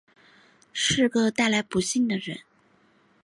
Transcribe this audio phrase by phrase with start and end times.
[0.73, 2.39] 是个带来不幸的人